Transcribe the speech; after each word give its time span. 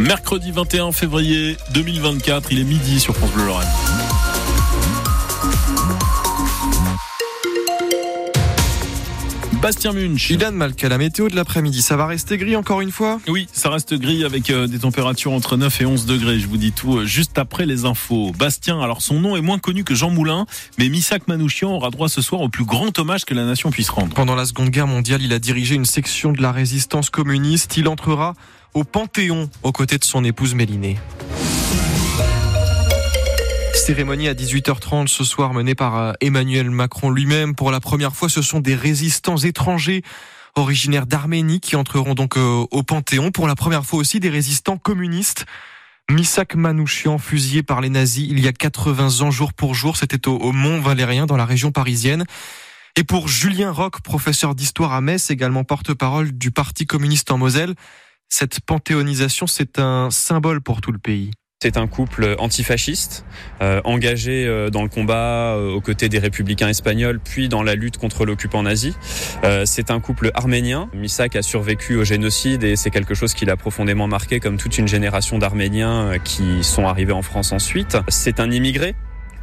Mercredi 0.00 0.50
21 0.50 0.92
février 0.92 1.58
2024, 1.74 2.52
il 2.52 2.60
est 2.60 2.64
midi 2.64 2.98
sur 2.98 3.14
France 3.14 3.30
Bleu 3.32 3.44
Lorraine. 3.44 3.68
Bastien 9.62 9.92
Munch. 9.92 10.30
Ilan 10.30 10.52
Malka, 10.52 10.88
la 10.88 10.96
météo 10.96 11.28
de 11.28 11.36
l'après-midi, 11.36 11.82
ça 11.82 11.94
va 11.94 12.06
rester 12.06 12.38
gris 12.38 12.56
encore 12.56 12.80
une 12.80 12.90
fois? 12.90 13.20
Oui, 13.28 13.46
ça 13.52 13.68
reste 13.68 13.92
gris 13.94 14.24
avec 14.24 14.48
euh, 14.48 14.66
des 14.66 14.78
températures 14.78 15.32
entre 15.32 15.58
9 15.58 15.82
et 15.82 15.84
11 15.84 16.06
degrés. 16.06 16.38
Je 16.38 16.46
vous 16.46 16.56
dis 16.56 16.72
tout 16.72 16.96
euh, 16.96 17.04
juste 17.04 17.36
après 17.36 17.66
les 17.66 17.84
infos. 17.84 18.32
Bastien, 18.38 18.80
alors 18.80 19.02
son 19.02 19.20
nom 19.20 19.36
est 19.36 19.42
moins 19.42 19.58
connu 19.58 19.84
que 19.84 19.94
Jean 19.94 20.08
Moulin, 20.08 20.46
mais 20.78 20.88
Missak 20.88 21.28
Manouchian 21.28 21.72
aura 21.72 21.90
droit 21.90 22.08
ce 22.08 22.22
soir 22.22 22.40
au 22.40 22.48
plus 22.48 22.64
grand 22.64 22.98
hommage 22.98 23.26
que 23.26 23.34
la 23.34 23.44
nation 23.44 23.70
puisse 23.70 23.90
rendre. 23.90 24.14
Pendant 24.14 24.34
la 24.34 24.46
Seconde 24.46 24.70
Guerre 24.70 24.86
mondiale, 24.86 25.20
il 25.20 25.32
a 25.34 25.38
dirigé 25.38 25.74
une 25.74 25.84
section 25.84 26.32
de 26.32 26.40
la 26.40 26.52
résistance 26.52 27.10
communiste. 27.10 27.76
Il 27.76 27.86
entrera 27.86 28.36
au 28.72 28.84
Panthéon 28.84 29.50
aux 29.62 29.72
côtés 29.72 29.98
de 29.98 30.04
son 30.04 30.24
épouse 30.24 30.54
Mélinée. 30.54 30.96
Cérémonie 33.80 34.28
à 34.28 34.34
18h30 34.34 35.06
ce 35.06 35.24
soir 35.24 35.54
menée 35.54 35.74
par 35.74 35.96
euh, 35.96 36.12
Emmanuel 36.20 36.70
Macron 36.70 37.10
lui-même. 37.10 37.54
Pour 37.54 37.70
la 37.70 37.80
première 37.80 38.14
fois, 38.14 38.28
ce 38.28 38.42
sont 38.42 38.60
des 38.60 38.74
résistants 38.74 39.38
étrangers 39.38 40.02
originaires 40.54 41.06
d'Arménie 41.06 41.60
qui 41.60 41.76
entreront 41.76 42.12
donc 42.12 42.36
euh, 42.36 42.66
au 42.70 42.82
Panthéon. 42.82 43.30
Pour 43.30 43.46
la 43.48 43.54
première 43.54 43.86
fois 43.86 43.98
aussi, 43.98 44.20
des 44.20 44.28
résistants 44.28 44.76
communistes. 44.76 45.46
Misak 46.10 46.56
Manouchian, 46.56 47.16
fusillé 47.16 47.62
par 47.62 47.80
les 47.80 47.88
nazis 47.88 48.28
il 48.28 48.40
y 48.40 48.48
a 48.48 48.52
80 48.52 49.22
ans 49.22 49.30
jour 49.30 49.54
pour 49.54 49.74
jour. 49.74 49.96
C'était 49.96 50.28
au, 50.28 50.52
Mont 50.52 50.80
Valérien 50.80 51.24
dans 51.24 51.38
la 51.38 51.46
région 51.46 51.72
parisienne. 51.72 52.26
Et 52.96 53.02
pour 53.02 53.28
Julien 53.28 53.72
Roch, 53.72 54.02
professeur 54.02 54.54
d'histoire 54.54 54.92
à 54.92 55.00
Metz, 55.00 55.30
également 55.30 55.64
porte-parole 55.64 56.32
du 56.32 56.50
Parti 56.50 56.86
communiste 56.86 57.30
en 57.30 57.38
Moselle, 57.38 57.74
cette 58.28 58.60
panthéonisation, 58.60 59.46
c'est 59.46 59.78
un 59.78 60.10
symbole 60.10 60.60
pour 60.60 60.82
tout 60.82 60.92
le 60.92 60.98
pays. 60.98 61.30
C'est 61.62 61.76
un 61.76 61.86
couple 61.86 62.36
antifasciste, 62.38 63.26
euh, 63.60 63.82
engagé 63.84 64.46
euh, 64.46 64.70
dans 64.70 64.82
le 64.82 64.88
combat 64.88 65.56
euh, 65.56 65.74
aux 65.74 65.82
côtés 65.82 66.08
des 66.08 66.18
républicains 66.18 66.68
espagnols, 66.68 67.20
puis 67.22 67.50
dans 67.50 67.62
la 67.62 67.74
lutte 67.74 67.98
contre 67.98 68.24
l'occupant 68.24 68.62
nazi. 68.62 68.94
c'est 69.66 69.90
un 69.90 70.00
couple 70.00 70.30
arménien. 70.32 70.88
Misak 70.94 71.36
a 71.36 71.42
survécu 71.42 71.96
au 71.96 72.04
génocide 72.04 72.64
et 72.64 72.76
c'est 72.76 72.88
quelque 72.88 73.12
chose 73.12 73.34
qui 73.34 73.44
l'a 73.44 73.58
profondément 73.58 74.06
marqué, 74.06 74.40
comme 74.40 74.56
toute 74.56 74.78
une 74.78 74.88
génération 74.88 75.36
d'Arméniens 75.36 76.12
qui 76.24 76.64
sont 76.64 76.86
arrivés 76.86 77.12
en 77.12 77.20
France 77.20 77.52
ensuite. 77.52 77.98
C'est 78.08 78.40
un 78.40 78.50
immigré 78.50 78.94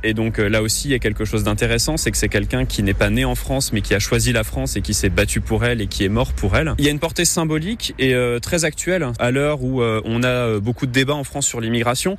et 0.04 0.14
donc 0.14 0.40
euh, 0.40 0.48
là 0.48 0.62
aussi, 0.62 0.88
il 0.88 0.92
y 0.92 0.96
a 0.96 1.00
quelque 1.00 1.26
chose 1.26 1.44
d'intéressant, 1.44 1.98
c'est 1.98 2.12
que 2.12 2.18
c'est 2.18 2.30
quelqu'un 2.30 2.66
qui 2.66 2.84
n'est 2.84 2.94
pas 2.94 3.10
né 3.10 3.26
en 3.26 3.36
France, 3.36 3.74
mais 3.74 3.82
qui 3.82 3.94
a 3.94 4.00
choisi 4.00 4.32
la 4.32 4.44
France 4.44 4.76
et 4.76 4.82
qui 4.82 4.94
s'est 4.94 5.10
battu 5.10 5.42
pour 5.42 5.66
elle 5.66 5.82
et 5.82 5.88
qui 5.88 6.04
est 6.04 6.10
mort 6.10 6.34
pour 6.34 6.56
elle. 6.56 6.74
Il 6.78 6.86
y 6.86 6.88
a 6.88 6.92
une 6.92 7.00
portée 7.00 7.26
symbolique 7.26 7.94
et 8.00 8.14
euh, 8.14 8.40
très 8.40 8.66
actuelle 8.66 9.08
à 9.20 9.32
l'heure 9.32 9.64
où 9.64 9.82
euh, 9.82 10.02
on 10.06 10.24
a 10.24 10.60
beaucoup 10.60 10.86
de 10.86 10.92
débats 10.92 11.16
en 11.16 11.24
France 11.24 11.46
sur 11.46 11.62
l'immigration 11.62 12.18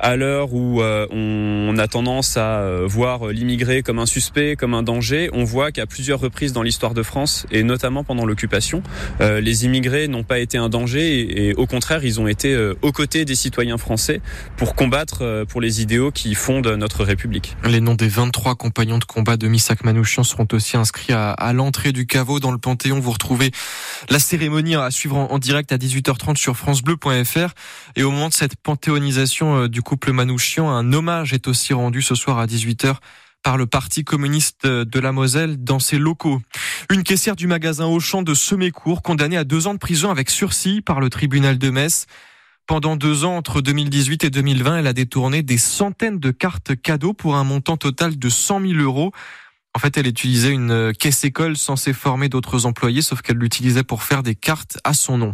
à 0.00 0.16
l'heure 0.16 0.52
où 0.52 0.80
euh, 0.80 1.06
on 1.10 1.76
a 1.78 1.86
tendance 1.86 2.36
à 2.36 2.60
euh, 2.60 2.86
voir 2.86 3.28
l'immigré 3.28 3.82
comme 3.82 3.98
un 3.98 4.06
suspect, 4.06 4.56
comme 4.56 4.74
un 4.74 4.82
danger, 4.82 5.28
on 5.32 5.44
voit 5.44 5.72
qu'à 5.72 5.86
plusieurs 5.86 6.20
reprises 6.20 6.52
dans 6.52 6.62
l'histoire 6.62 6.94
de 6.94 7.02
France, 7.02 7.46
et 7.52 7.62
notamment 7.62 8.02
pendant 8.02 8.24
l'occupation, 8.24 8.82
euh, 9.20 9.40
les 9.40 9.66
immigrés 9.66 10.08
n'ont 10.08 10.24
pas 10.24 10.38
été 10.38 10.56
un 10.56 10.70
danger, 10.70 11.48
et, 11.48 11.54
au 11.54 11.66
contraire, 11.66 12.04
ils 12.04 12.18
ont 12.20 12.26
été 12.26 12.56
aux 12.80 12.92
côtés 12.92 13.24
des 13.24 13.34
citoyens 13.34 13.76
français 13.76 14.20
pour 14.56 14.74
combattre 14.74 15.44
pour 15.48 15.60
les 15.60 15.82
idéaux 15.82 16.10
qui 16.10 16.34
fondent 16.34 16.68
notre 16.68 17.04
République. 17.04 17.19
Les 17.64 17.80
noms 17.80 17.94
des 17.94 18.08
23 18.08 18.54
compagnons 18.54 18.98
de 18.98 19.04
combat 19.04 19.36
de 19.36 19.46
Missak 19.48 19.84
Manouchian 19.84 20.24
seront 20.24 20.46
aussi 20.52 20.76
inscrits 20.76 21.12
à, 21.12 21.52
l'entrée 21.52 21.92
du 21.92 22.06
caveau 22.06 22.40
dans 22.40 22.52
le 22.52 22.58
Panthéon. 22.58 23.00
Vous 23.00 23.10
retrouvez 23.10 23.50
la 24.08 24.18
cérémonie 24.18 24.76
à 24.76 24.90
suivre 24.90 25.16
en, 25.16 25.30
en 25.30 25.38
direct 25.38 25.72
à 25.72 25.76
18h30 25.76 26.36
sur 26.36 26.56
francebleu.fr. 26.56 27.54
Et 27.96 28.02
au 28.02 28.10
moment 28.10 28.28
de 28.28 28.34
cette 28.34 28.56
panthéonisation 28.56 29.66
du 29.66 29.82
couple 29.82 30.12
Manouchian. 30.12 30.70
Un 30.70 30.92
hommage 30.92 31.32
est 31.32 31.48
aussi 31.48 31.72
rendu 31.72 32.02
ce 32.02 32.14
soir 32.14 32.38
à 32.38 32.46
18h 32.46 32.96
par 33.42 33.56
le 33.56 33.66
Parti 33.66 34.04
communiste 34.04 34.66
de 34.66 35.00
la 35.00 35.12
Moselle 35.12 35.62
dans 35.62 35.78
ses 35.78 35.98
locaux. 35.98 36.40
Une 36.90 37.02
caissière 37.02 37.36
du 37.36 37.46
magasin 37.46 37.86
Auchan 37.86 38.22
de 38.22 38.34
Semécourt, 38.34 39.02
condamnée 39.02 39.36
à 39.36 39.44
deux 39.44 39.66
ans 39.66 39.74
de 39.74 39.78
prison 39.78 40.10
avec 40.10 40.30
sursis 40.30 40.82
par 40.82 41.00
le 41.00 41.08
tribunal 41.08 41.58
de 41.58 41.70
Metz. 41.70 42.06
Pendant 42.70 42.94
deux 42.94 43.24
ans, 43.24 43.36
entre 43.36 43.62
2018 43.62 44.22
et 44.22 44.30
2020, 44.30 44.78
elle 44.78 44.86
a 44.86 44.92
détourné 44.92 45.42
des 45.42 45.58
centaines 45.58 46.20
de 46.20 46.30
cartes 46.30 46.80
cadeaux 46.80 47.12
pour 47.12 47.34
un 47.34 47.42
montant 47.42 47.76
total 47.76 48.16
de 48.16 48.28
100 48.28 48.60
000 48.60 48.74
euros. 48.74 49.10
En 49.74 49.80
fait, 49.80 49.96
elle 49.96 50.06
utilisait 50.06 50.52
une 50.52 50.92
caisse 50.96 51.24
école 51.24 51.56
censée 51.56 51.92
former 51.92 52.28
d'autres 52.28 52.66
employés, 52.66 53.02
sauf 53.02 53.22
qu'elle 53.22 53.38
l'utilisait 53.38 53.82
pour 53.82 54.04
faire 54.04 54.22
des 54.22 54.36
cartes 54.36 54.78
à 54.84 54.94
son 54.94 55.18
nom. 55.18 55.32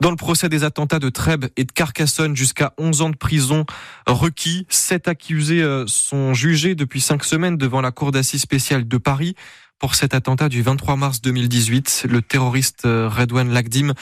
Dans 0.00 0.08
le 0.08 0.16
procès 0.16 0.48
des 0.48 0.64
attentats 0.64 0.98
de 0.98 1.10
Trèbes 1.10 1.44
et 1.58 1.64
de 1.64 1.72
Carcassonne, 1.72 2.34
jusqu'à 2.34 2.72
11 2.78 3.02
ans 3.02 3.10
de 3.10 3.16
prison 3.16 3.66
requis. 4.06 4.66
Sept 4.70 5.08
accusés 5.08 5.60
euh, 5.60 5.84
sont 5.86 6.32
jugés 6.32 6.74
depuis 6.74 7.02
cinq 7.02 7.24
semaines 7.24 7.58
devant 7.58 7.82
la 7.82 7.90
Cour 7.90 8.12
d'assises 8.12 8.40
spéciale 8.40 8.88
de 8.88 8.96
Paris 8.96 9.34
pour 9.78 9.94
cet 9.94 10.14
attentat 10.14 10.48
du 10.48 10.62
23 10.62 10.96
mars 10.96 11.20
2018. 11.20 12.06
Le 12.08 12.22
terroriste 12.22 12.86
euh, 12.86 13.10
Redouane 13.10 13.52
Lagdim 13.52 13.92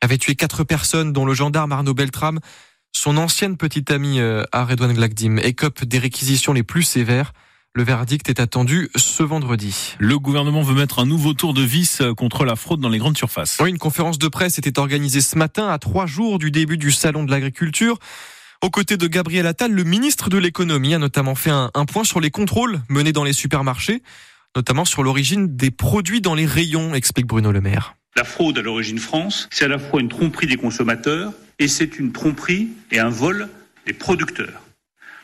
avait 0.00 0.18
tué 0.18 0.34
quatre 0.34 0.64
personnes, 0.64 1.12
dont 1.12 1.24
le 1.24 1.34
gendarme 1.34 1.72
Arnaud 1.72 1.94
Beltrame. 1.94 2.40
Son 2.92 3.16
ancienne 3.16 3.56
petite 3.56 3.90
amie 3.90 4.20
euh, 4.20 4.44
à 4.52 4.64
Redouane 4.64 4.98
Lagdim 4.98 5.36
écope 5.38 5.84
des 5.84 5.98
réquisitions 5.98 6.52
les 6.52 6.62
plus 6.62 6.82
sévères. 6.82 7.32
Le 7.74 7.82
verdict 7.82 8.30
est 8.30 8.40
attendu 8.40 8.88
ce 8.96 9.22
vendredi. 9.22 9.96
Le 9.98 10.18
gouvernement 10.18 10.62
veut 10.62 10.74
mettre 10.74 10.98
un 10.98 11.04
nouveau 11.04 11.34
tour 11.34 11.52
de 11.52 11.60
vis 11.60 12.00
contre 12.16 12.46
la 12.46 12.56
fraude 12.56 12.80
dans 12.80 12.88
les 12.88 12.96
grandes 12.96 13.18
surfaces. 13.18 13.58
Oui, 13.60 13.68
une 13.68 13.76
conférence 13.76 14.18
de 14.18 14.28
presse 14.28 14.56
était 14.56 14.78
organisée 14.78 15.20
ce 15.20 15.36
matin 15.36 15.68
à 15.68 15.78
trois 15.78 16.06
jours 16.06 16.38
du 16.38 16.50
début 16.50 16.78
du 16.78 16.90
salon 16.90 17.24
de 17.24 17.30
l'agriculture. 17.30 17.98
Aux 18.62 18.70
côtés 18.70 18.96
de 18.96 19.06
Gabriel 19.06 19.46
Attal, 19.46 19.72
le 19.72 19.84
ministre 19.84 20.30
de 20.30 20.38
l'économie 20.38 20.94
a 20.94 20.98
notamment 20.98 21.34
fait 21.34 21.50
un, 21.50 21.70
un, 21.74 21.84
point 21.84 22.04
sur 22.04 22.20
les 22.20 22.30
contrôles 22.30 22.80
menés 22.88 23.12
dans 23.12 23.24
les 23.24 23.34
supermarchés, 23.34 24.02
notamment 24.56 24.86
sur 24.86 25.02
l'origine 25.02 25.54
des 25.54 25.70
produits 25.70 26.22
dans 26.22 26.34
les 26.34 26.46
rayons, 26.46 26.94
explique 26.94 27.26
Bruno 27.26 27.52
Le 27.52 27.60
Maire. 27.60 27.95
La 28.16 28.24
fraude 28.24 28.56
à 28.56 28.62
l'origine 28.62 28.98
France, 28.98 29.46
c'est 29.50 29.66
à 29.66 29.68
la 29.68 29.78
fois 29.78 30.00
une 30.00 30.08
tromperie 30.08 30.46
des 30.46 30.56
consommateurs 30.56 31.34
et 31.58 31.68
c'est 31.68 31.98
une 31.98 32.12
tromperie 32.12 32.68
et 32.90 32.98
un 32.98 33.10
vol 33.10 33.50
des 33.84 33.92
producteurs. 33.92 34.62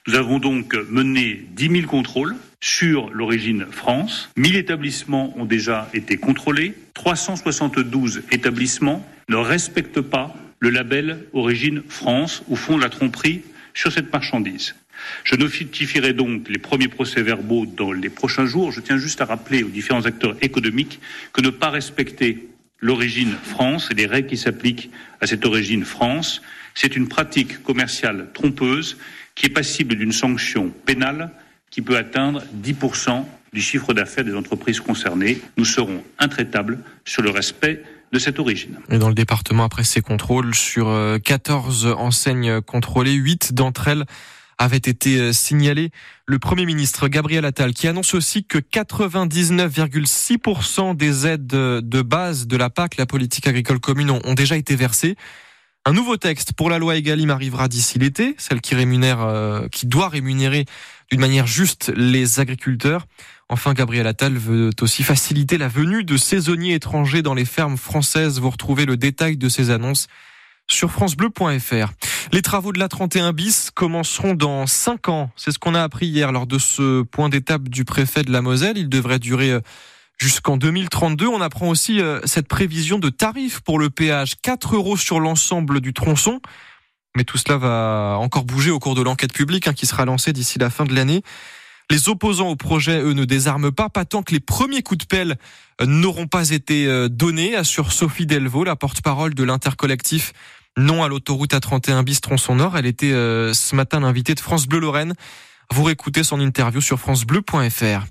Nous 0.07 0.15
avons 0.15 0.39
donc 0.39 0.75
mené 0.91 1.43
10 1.53 1.71
000 1.71 1.87
contrôles 1.87 2.37
sur 2.61 3.09
l'origine 3.09 3.65
France. 3.71 4.31
1000 4.37 4.57
établissements 4.57 5.33
ont 5.39 5.47
déjà 5.47 5.89
été 5.95 6.19
contrôlés. 6.19 6.75
372 6.93 8.25
établissements 8.31 9.09
ne 9.31 9.37
respectent 9.37 10.03
pas 10.03 10.37
le 10.59 10.69
label 10.69 11.25
Origine 11.33 11.83
France 11.89 12.43
ou 12.49 12.57
font 12.57 12.77
la 12.77 12.91
tromperie 12.91 13.41
sur 13.73 13.91
cette 13.91 14.13
marchandise. 14.13 14.75
Je 15.25 15.37
notifierai 15.37 16.13
donc 16.13 16.47
les 16.49 16.59
premiers 16.59 16.89
procès-verbaux 16.89 17.65
dans 17.65 17.93
les 17.93 18.11
prochains 18.11 18.45
jours. 18.47 18.71
Je 18.71 18.81
tiens 18.81 18.99
juste 18.99 19.23
à 19.23 19.25
rappeler 19.25 19.63
aux 19.63 19.69
différents 19.69 20.05
acteurs 20.05 20.37
économiques 20.43 21.01
que 21.33 21.41
ne 21.41 21.51
pas 21.51 21.71
respecter 21.71 22.49
l'origine 22.83 23.35
France 23.43 23.89
et 23.91 23.95
les 23.95 24.07
règles 24.07 24.29
qui 24.29 24.37
s'appliquent 24.37 24.91
à 25.23 25.27
cette 25.27 25.47
origine 25.47 25.85
France, 25.85 26.43
c'est 26.75 26.97
une 26.97 27.09
pratique 27.09 27.63
commerciale 27.63 28.29
trompeuse 28.35 28.99
qui 29.35 29.47
est 29.47 29.51
passible 29.51 29.95
d'une 29.95 30.13
sanction 30.13 30.71
pénale 30.85 31.31
qui 31.71 31.81
peut 31.81 31.97
atteindre 31.97 32.43
10% 32.63 33.25
du 33.55 33.63
chiffre 33.63 33.95
d'affaires 33.95 34.25
des 34.25 34.35
entreprises 34.35 34.81
concernées. 34.81 35.41
Nous 35.57 35.65
serons 35.65 36.03
intraitables 36.19 36.81
sur 37.05 37.23
le 37.23 37.31
respect 37.31 37.83
de 38.13 38.19
cette 38.19 38.39
origine. 38.39 38.79
Et 38.91 38.99
dans 38.99 39.09
le 39.09 39.15
département, 39.15 39.65
après 39.65 39.85
ces 39.85 40.03
contrôles, 40.03 40.55
sur 40.55 40.95
14 41.25 41.87
euh, 41.87 41.95
enseignes 41.95 42.61
contrôlées, 42.61 43.15
8 43.15 43.55
d'entre 43.55 43.89
elles 43.89 44.05
avaient 44.63 44.77
été 44.77 45.19
euh, 45.19 45.33
signalées. 45.33 45.91
Le 46.27 46.39
Premier 46.39 46.67
ministre 46.67 47.09
Gabriel 47.09 47.45
Attal 47.45 47.75
qui 47.75 47.89
annonce 47.89 48.15
aussi 48.15 48.45
que 48.45 48.59
99,6% 48.59 50.97
des 50.97 51.27
aides 51.27 51.47
de 51.47 52.03
base 52.03 52.47
de 52.47 52.57
la 52.57 52.71
PAC, 52.71 52.97
la 52.97 53.07
politique 53.07 53.47
agricole 53.47 53.81
commune, 53.81 54.11
ont 54.11 54.35
déjà 54.35 54.57
été 54.57 54.77
versées. 54.77 55.17
Un 55.85 55.93
nouveau 55.93 56.17
texte 56.17 56.53
pour 56.53 56.71
la 56.71 56.79
loi 56.79 56.97
Egalim 56.97 57.31
arrivera 57.31 57.67
d'ici 57.67 57.99
l'été, 57.99 58.37
celle 58.39 58.61
qui 58.61 58.77
rémunère, 58.77 59.21
euh, 59.21 59.67
qui 59.67 59.87
doit 59.87 60.09
rémunérer 60.09 60.65
d'une 61.11 61.19
manière 61.19 61.49
juste 61.49 61.93
les 61.97 62.39
agriculteurs. 62.39 63.07
Enfin, 63.49 63.75
Gabriel 63.75 64.07
Attal 64.07 64.35
veut 64.35 64.71
aussi 64.81 65.03
faciliter 65.03 65.59
la 65.59 65.67
venue 65.67 66.05
de 66.05 66.17
saisonniers 66.17 66.75
étrangers 66.75 67.23
dans 67.23 67.35
les 67.35 67.45
fermes 67.45 67.77
françaises. 67.77 68.39
Vous 68.39 68.51
retrouvez 68.51 68.87
le 68.87 68.97
détail 68.97 69.37
de 69.37 69.49
ces 69.49 69.71
annonces 69.71 70.07
sur 70.69 70.93
francebleu.fr. 70.93 71.93
Les 72.31 72.43
travaux 72.43 72.73
de 72.73 72.79
la 72.79 72.89
31 72.89 73.33
bis 73.33 73.71
commenceront 73.71 74.35
dans 74.35 74.67
5 74.67 75.09
ans. 75.09 75.31
C'est 75.37 75.51
ce 75.51 75.59
qu'on 75.59 75.75
a 75.75 75.83
appris 75.83 76.07
hier 76.07 76.31
lors 76.31 76.47
de 76.47 76.59
ce 76.59 77.03
point 77.03 77.29
d'étape 77.29 77.69
du 77.69 77.85
préfet 77.85 78.23
de 78.23 78.31
la 78.31 78.43
Moselle. 78.43 78.79
Il 78.79 78.89
devrait 78.89 79.19
durer 79.19 79.51
euh, 79.51 79.61
jusqu'en 80.19 80.57
2032. 80.57 81.27
On 81.27 81.41
apprend 81.41 81.69
aussi 81.69 82.01
euh, 82.01 82.21
cette 82.25 82.49
prévision 82.49 82.99
de 82.99 83.09
tarifs 83.09 83.61
pour 83.61 83.79
le 83.79 83.91
péage, 83.91 84.35
4 84.41 84.77
euros 84.77 84.97
sur 84.97 85.21
l'ensemble 85.21 85.81
du 85.81 85.93
tronçon. 85.93 86.41
Mais 87.17 87.25
tout 87.25 87.39
cela 87.39 87.59
va 87.59 88.17
encore 88.19 88.45
bouger 88.45 88.71
au 88.71 88.79
cours 88.79 88.95
de 88.95 89.03
l'enquête 89.03 89.33
publique 89.33 89.67
hein, 89.67 89.75
qui 89.75 89.87
sera 89.87 90.05
lancée 90.05 90.33
d'ici 90.33 90.59
la 90.59 90.71
fin 90.71 90.85
de 90.85 90.95
l'année. 90.95 91.23
Les 91.91 92.09
opposants 92.09 92.49
au 92.49 92.57
projet, 92.57 93.03
eux, 93.03 93.13
ne 93.13 93.25
désarment 93.25 93.73
pas, 93.73 93.91
pas 93.91 94.05
tant 94.07 94.23
que 94.23 94.33
les 94.33 94.41
premiers 94.41 94.83
coups 94.83 94.99
de 94.99 95.07
pelle 95.07 95.37
euh, 95.81 95.87
n'auront 95.87 96.29
pas 96.29 96.51
été 96.51 97.09
donnés, 97.11 97.57
assure 97.57 97.93
Sophie 97.93 98.27
Delvaux, 98.27 98.65
la 98.65 98.77
porte-parole 98.77 99.35
de 99.35 99.43
l'intercollectif 99.45 100.33
Non 100.79 101.03
à 101.05 101.09
l'autoroute 101.09 101.53
A31 101.53 102.03
bis 102.03 102.21
tronçon 102.21 102.55
nord. 102.55 102.77
Elle 102.79 102.87
était 102.87 103.13
euh, 103.13 103.53
ce 103.53 103.75
matin 103.77 104.01
l'invitée 104.01 104.35
de 104.35 104.41
France 104.41 104.67
Bleu 104.67 104.79
Lorraine. 104.81 105.15
Vous 105.73 105.83
réécoutez 105.85 106.23
son 106.23 106.41
interview 106.41 106.81
sur 106.81 106.99
francebleu.fr. 106.99 108.05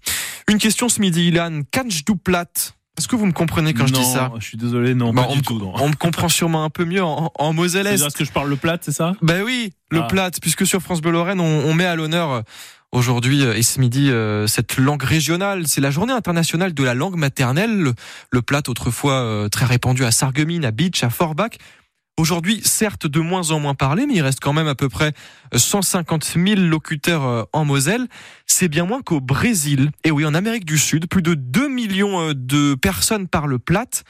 Une 0.49 0.57
question 0.57 0.89
ce 0.89 1.01
midi, 1.01 1.27
Ilan. 1.27 1.61
Kanj 1.71 2.03
du 2.05 2.15
plat. 2.17 2.45
Est-ce 2.97 3.07
que 3.07 3.15
vous 3.15 3.25
me 3.25 3.31
comprenez 3.31 3.73
quand 3.73 3.81
non, 3.83 3.87
je 3.87 3.93
dis 3.93 4.05
ça 4.05 4.31
Je 4.39 4.45
suis 4.45 4.57
désolé, 4.57 4.93
non, 4.93 5.13
bah, 5.13 5.23
pas 5.23 5.29
on, 5.29 5.35
du 5.35 5.41
tout. 5.41 5.57
Non. 5.57 5.73
on 5.75 5.89
me 5.89 5.95
comprend 5.95 6.29
sûrement 6.29 6.63
un 6.65 6.69
peu 6.69 6.85
mieux 6.85 7.01
en, 7.03 7.31
en 7.33 7.53
Moselle 7.53 7.85
C'est-à-dire 7.87 8.13
que 8.13 8.25
je 8.25 8.31
parle 8.31 8.49
le 8.49 8.57
plat, 8.57 8.77
c'est 8.81 8.91
ça? 8.91 9.13
Ben 9.21 9.43
oui, 9.43 9.71
le 9.89 10.01
Ah. 10.01 10.07
plat, 10.07 10.29
puisque 10.41 10.67
sur 10.67 10.81
France 10.81 11.01
Bleu 11.01 11.11
Lorraine, 11.11 11.39
on, 11.39 11.45
on 11.65 11.73
met 11.73 11.85
à 11.85 11.95
l'honneur 11.95 12.31
euh, 12.31 12.41
aujourd'hui 12.91 13.43
euh, 13.43 13.55
et 13.55 13.63
ce 13.63 13.79
midi 13.79 14.09
euh, 14.11 14.45
cette 14.45 14.77
langue 14.77 15.01
régionale. 15.03 15.67
C'est 15.67 15.81
la 15.81 15.89
journée 15.89 16.13
internationale 16.13 16.73
de 16.73 16.83
la 16.83 16.93
langue 16.93 17.15
maternelle. 17.15 17.75
Le, 17.79 17.93
le 18.29 18.41
plat, 18.41 18.61
autrefois 18.67 19.13
euh, 19.13 19.49
très 19.49 19.65
répandu 19.65 20.03
à 20.03 20.11
Sarreguemines, 20.11 20.65
à 20.65 20.71
Beach, 20.71 21.03
à 21.03 21.09
Forbach. 21.09 21.51
Aujourd'hui, 22.17 22.61
certes, 22.63 23.07
de 23.07 23.19
moins 23.19 23.51
en 23.51 23.59
moins 23.59 23.73
parlé, 23.73 24.05
mais 24.05 24.15
il 24.15 24.21
reste 24.21 24.39
quand 24.41 24.53
même 24.53 24.67
à 24.67 24.75
peu 24.75 24.89
près 24.89 25.13
150 25.55 26.23
000 26.35 26.61
locuteurs 26.61 27.25
euh, 27.25 27.43
en 27.53 27.65
Moselle. 27.65 28.07
C'est 28.45 28.67
bien 28.67 28.85
moins 28.85 29.01
qu'au 29.01 29.21
Brésil. 29.21 29.91
Et 30.03 30.11
oui, 30.11 30.25
en 30.25 30.33
Amérique 30.33 30.65
du 30.65 30.77
Sud, 30.77 31.07
plus 31.07 31.21
de 31.21 31.33
2 31.33 31.67
millions 31.67 32.29
euh, 32.29 32.33
de 32.35 32.75
personnes 32.75 33.27
parlent 33.27 33.59
plate. 33.59 34.03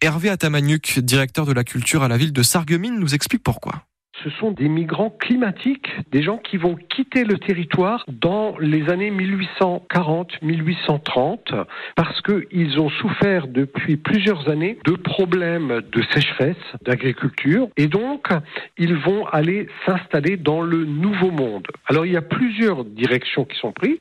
Hervé 0.00 0.30
Atamaniuk, 0.30 1.00
directeur 1.00 1.44
de 1.44 1.52
la 1.52 1.64
culture 1.64 2.02
à 2.02 2.08
la 2.08 2.16
ville 2.16 2.32
de 2.32 2.42
Sarreguemines, 2.42 2.98
nous 2.98 3.14
explique 3.14 3.42
pourquoi. 3.42 3.84
Ce 4.24 4.30
sont 4.30 4.50
des 4.50 4.68
migrants 4.68 5.10
climatiques, 5.10 5.88
des 6.12 6.22
gens 6.22 6.36
qui 6.36 6.58
vont 6.58 6.76
quitter 6.76 7.24
le 7.24 7.38
territoire 7.38 8.04
dans 8.08 8.58
les 8.58 8.90
années 8.90 9.10
1840-1830 9.10 11.64
parce 11.96 12.20
qu'ils 12.20 12.78
ont 12.78 12.90
souffert 12.90 13.48
depuis 13.48 13.96
plusieurs 13.96 14.50
années 14.50 14.78
de 14.84 14.92
problèmes 14.92 15.80
de 15.90 16.02
sécheresse, 16.12 16.58
d'agriculture 16.84 17.68
et 17.76 17.86
donc 17.86 18.28
ils 18.76 18.94
vont 18.94 19.24
aller 19.26 19.68
s'installer 19.86 20.36
dans 20.36 20.60
le 20.60 20.84
nouveau 20.84 21.30
monde. 21.30 21.66
Alors 21.86 22.04
il 22.04 22.12
y 22.12 22.16
a 22.16 22.22
plusieurs 22.22 22.84
directions 22.84 23.46
qui 23.46 23.56
sont 23.58 23.72
prises. 23.72 23.96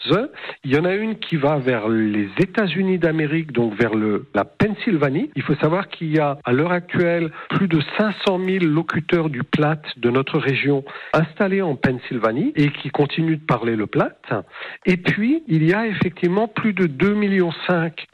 Il 0.65 0.73
y 0.73 0.77
en 0.77 0.83
a 0.85 0.95
une 0.95 1.19
qui 1.19 1.37
va 1.37 1.57
vers 1.57 1.87
les 1.87 2.27
États-Unis 2.39 2.99
d'Amérique, 2.99 3.53
donc 3.53 3.79
vers 3.79 3.93
la 3.95 4.43
Pennsylvanie. 4.43 5.31
Il 5.35 5.43
faut 5.43 5.55
savoir 5.55 5.87
qu'il 5.87 6.13
y 6.13 6.19
a 6.19 6.37
à 6.43 6.51
l'heure 6.51 6.73
actuelle 6.73 7.31
plus 7.49 7.67
de 7.67 7.81
500 7.97 8.39
000 8.45 8.65
locuteurs 8.65 9.29
du 9.29 9.43
Platte 9.43 9.85
de 9.97 10.08
notre 10.11 10.39
région 10.39 10.83
installés 11.13 11.61
en 11.61 11.75
Pennsylvanie 11.75 12.53
et 12.55 12.71
qui 12.71 12.89
continuent 12.89 13.37
de 13.37 13.45
parler 13.45 13.75
le 13.75 13.87
Platte. 13.87 14.33
Et 14.85 14.97
puis, 14.97 15.43
il 15.47 15.63
y 15.67 15.73
a 15.73 15.87
effectivement 15.87 16.47
plus 16.47 16.73
de 16.73 16.85
2,5 16.85 17.13
millions 17.15 17.51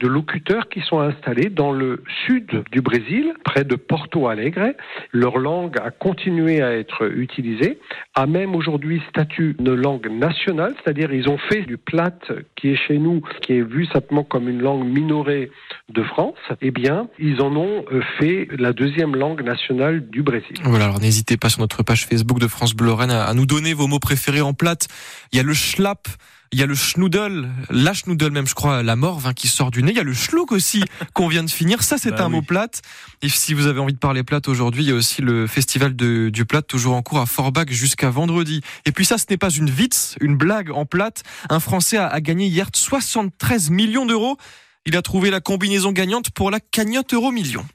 de 0.00 0.06
locuteurs 0.06 0.68
qui 0.68 0.80
sont 0.80 1.00
installés 1.00 1.50
dans 1.50 1.72
le 1.72 2.02
sud 2.26 2.64
du 2.70 2.80
Brésil, 2.80 3.34
près 3.44 3.64
de 3.64 3.76
Porto 3.76 4.28
Alegre. 4.28 4.72
Leur 5.12 5.38
langue 5.38 5.78
a 5.78 5.90
continué 5.90 6.62
à 6.62 6.76
être 6.76 7.10
utilisée, 7.10 7.78
a 8.14 8.26
même 8.26 8.54
aujourd'hui 8.54 9.02
statut 9.08 9.56
de 9.58 9.72
langue 9.72 10.10
nationale, 10.10 10.74
c'est-à-dire 10.82 11.12
ils 11.12 11.28
ont 11.28 11.38
fait 11.38 11.62
du 11.62 11.76
Platte 11.76 12.32
qui 12.56 12.70
est 12.70 12.76
chez 12.76 12.98
nous, 12.98 13.22
qui 13.42 13.54
est 13.54 13.62
vu 13.62 13.86
simplement 13.86 14.24
comme 14.24 14.48
une 14.48 14.62
langue 14.62 14.84
minorée 14.86 15.50
de 15.92 16.02
France, 16.02 16.34
eh 16.60 16.70
bien, 16.70 17.08
ils 17.18 17.40
en 17.40 17.54
ont 17.56 17.84
euh, 17.92 18.00
fait 18.18 18.48
la 18.58 18.72
deuxième 18.72 19.14
langue 19.14 19.42
nationale 19.42 20.08
du 20.10 20.22
Brésil. 20.22 20.56
Voilà, 20.64 20.86
alors 20.86 21.00
n'hésitez 21.00 21.36
pas 21.36 21.48
sur 21.48 21.60
notre 21.60 21.82
page 21.86 22.06
Facebook 22.06 22.38
de 22.38 22.48
France 22.48 22.74
Bleu 22.74 22.88
Lorraine 22.88 23.10
à, 23.10 23.24
à 23.24 23.32
nous 23.32 23.46
donner 23.46 23.72
vos 23.72 23.86
mots 23.86 23.98
préférés 23.98 24.42
en 24.42 24.52
plate. 24.52 24.88
Il 25.32 25.36
y 25.36 25.40
a 25.40 25.42
le 25.42 25.54
schlapp, 25.54 26.08
il 26.52 26.58
y 26.60 26.62
a 26.62 26.66
le 26.66 26.74
schnoodle, 26.74 27.48
la 27.70 27.94
schnoodle 27.94 28.30
même, 28.30 28.46
je 28.46 28.54
crois, 28.54 28.82
la 28.82 28.94
morve 28.96 29.26
hein, 29.26 29.32
qui 29.32 29.48
sort 29.48 29.70
du 29.70 29.82
nez. 29.82 29.92
Il 29.92 29.96
y 29.96 30.00
a 30.00 30.04
le 30.04 30.12
schlouk 30.14 30.52
aussi 30.52 30.84
qu'on 31.14 31.28
vient 31.28 31.42
de 31.42 31.50
finir. 31.50 31.82
Ça, 31.82 31.96
c'est 31.98 32.10
Bah 32.10 32.24
un 32.24 32.26
oui. 32.26 32.32
mot 32.32 32.42
plate. 32.42 32.82
Et 33.22 33.28
si 33.28 33.54
vous 33.54 33.66
avez 33.66 33.80
envie 33.80 33.94
de 33.94 33.98
parler 33.98 34.22
plate 34.22 34.48
aujourd'hui, 34.48 34.84
il 34.84 34.88
y 34.88 34.92
a 34.92 34.94
aussi 34.94 35.22
le 35.22 35.46
festival 35.46 35.96
de, 35.96 36.28
du 36.28 36.44
plate 36.44 36.66
toujours 36.66 36.94
en 36.94 37.02
cours 37.02 37.20
à 37.20 37.26
Forbach 37.26 37.68
jusqu'à 37.70 38.10
vendredi. 38.10 38.60
Et 38.84 38.92
puis 38.92 39.04
ça, 39.04 39.16
ce 39.16 39.24
n'est 39.30 39.38
pas 39.38 39.50
une 39.50 39.70
vitz, 39.70 40.16
une 40.20 40.36
blague 40.36 40.70
en 40.70 40.84
plate. 40.86 41.22
Un 41.48 41.60
Français 41.60 41.96
a, 41.96 42.06
a 42.08 42.20
gagné 42.20 42.46
hier 42.46 42.68
73 42.72 43.70
millions 43.70 44.06
d'euros. 44.06 44.36
Il 44.88 44.96
a 44.96 45.02
trouvé 45.02 45.30
la 45.30 45.40
combinaison 45.40 45.90
gagnante 45.90 46.30
pour 46.30 46.50
la 46.52 46.60
cagnotte 46.60 47.12
euro 47.12 47.32
million. 47.32 47.64